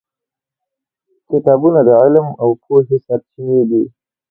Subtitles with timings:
[1.29, 3.83] کتابونه د علم او پوهې سرچینې دي.